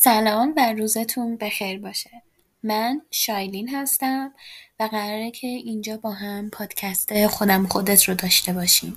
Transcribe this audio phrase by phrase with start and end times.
[0.00, 2.10] سلام و روزتون بخیر باشه.
[2.62, 4.34] من شایلین هستم
[4.80, 8.96] و قراره که اینجا با هم پادکست خودم خودت رو داشته باشیم.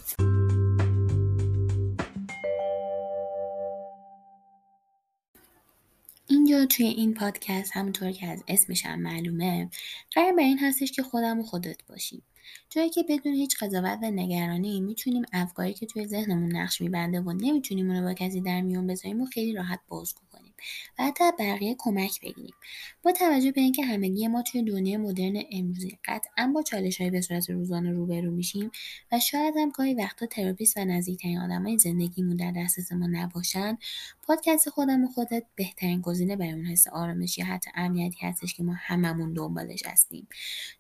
[6.27, 9.70] اینجا توی این پادکست همونطور که از اسمش هم معلومه
[10.12, 12.22] قرار به این هستش که خودم و خودت باشیم
[12.70, 17.31] جایی که بدون هیچ قضاوت و نگرانی می‌تونیم افکاری که توی ذهنمون نقش میبنده و
[17.34, 20.51] نمی‌تونیم اونو با کسی در میون بذاریم و خیلی راحت بازگو کنیم
[20.99, 22.55] و حتی بقیه کمک بگیریم.
[23.04, 27.49] با توجه به اینکه همگی ما توی دنیای مدرن امروزی قطعا با چالشهایی به صورت
[27.49, 28.72] روزانه روبرو میشیم
[29.12, 33.77] و شاید هم گاهی وقتا تراپیست و نزدیکترین آدمای زندگیمون در دسترس ما نباشن
[34.23, 38.64] پادکست خودم و خودت بهترین گزینه برای اون حس آرامش یا حتی امنیتی هستش که
[38.64, 40.28] ما هممون دنبالش هستیم.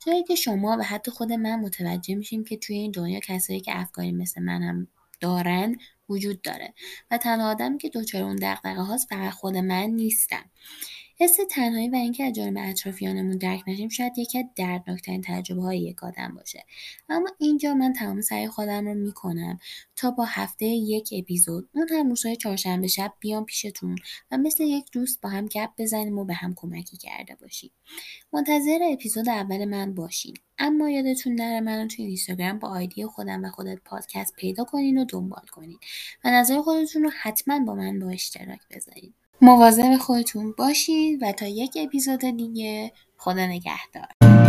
[0.05, 3.71] جایی که شما و حتی خود من متوجه میشیم که توی این دنیا کسایی که
[3.75, 4.87] افکاری مثل من هم
[5.19, 5.75] دارن
[6.11, 6.73] وجود داره
[7.11, 10.45] و تنها آدمی که دچار اون دغدغه هاست فقط خود من نیستم.
[11.21, 15.79] حس تنهایی و اینکه از جانب اطرافیانمون درک نشیم شاید یکی از دردناکترین تجربه های
[15.79, 16.65] یک آدم باشه.
[17.09, 19.59] اما اینجا من تمام سعی خودم رو می‌کنم
[19.95, 23.95] تا با هفته یک اپیزود اون هم روزهای چهارشنبه شب بیام پیشتون
[24.31, 27.71] و مثل یک دوست با هم گپ بزنیم و به هم کمکی کرده باشیم.
[28.33, 30.33] منتظر اپیزود اول من باشین.
[30.63, 35.05] اما یادتون نره منو توی اینستاگرام با آیدی خودم و خودت پادکست پیدا کنین و
[35.09, 35.77] دنبال کنین
[36.23, 39.13] و نظر خودتون رو حتما با من با اشتراک بذارین.
[39.41, 44.40] مواظب خودتون باشید و تا یک اپیزود دیگه خدا نگهدار.